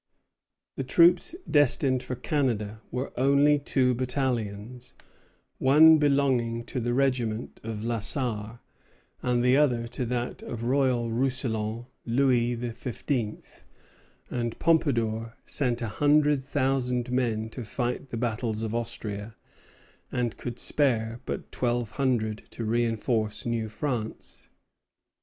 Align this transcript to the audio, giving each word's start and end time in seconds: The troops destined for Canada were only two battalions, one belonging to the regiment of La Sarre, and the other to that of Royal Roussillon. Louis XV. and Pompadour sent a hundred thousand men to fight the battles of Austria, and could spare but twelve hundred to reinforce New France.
The 0.77 0.83
troops 0.83 1.35
destined 1.47 2.01
for 2.01 2.15
Canada 2.15 2.81
were 2.89 3.13
only 3.19 3.59
two 3.59 3.93
battalions, 3.93 4.95
one 5.59 5.99
belonging 5.99 6.63
to 6.73 6.79
the 6.79 6.95
regiment 6.95 7.61
of 7.63 7.83
La 7.83 7.99
Sarre, 7.99 8.61
and 9.21 9.43
the 9.43 9.55
other 9.55 9.87
to 9.89 10.03
that 10.07 10.41
of 10.41 10.63
Royal 10.63 11.11
Roussillon. 11.11 11.85
Louis 12.03 12.55
XV. 12.55 13.43
and 14.31 14.57
Pompadour 14.57 15.37
sent 15.45 15.83
a 15.83 15.87
hundred 15.89 16.43
thousand 16.43 17.11
men 17.11 17.47
to 17.51 17.63
fight 17.63 18.09
the 18.09 18.17
battles 18.17 18.63
of 18.63 18.73
Austria, 18.73 19.35
and 20.11 20.35
could 20.35 20.57
spare 20.57 21.19
but 21.27 21.51
twelve 21.51 21.91
hundred 21.91 22.39
to 22.49 22.65
reinforce 22.65 23.45
New 23.45 23.69
France. 23.69 24.49